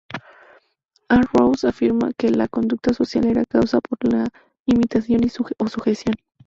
A. 1.09 1.19
Ross 1.31 1.63
afirmaba 1.63 2.11
que 2.17 2.31
la 2.31 2.47
conducta 2.47 2.91
social 2.91 3.27
era 3.27 3.45
causada 3.45 3.81
por 3.81 3.99
imitación 4.65 5.21
o 5.59 5.67
sugestión. 5.67 6.15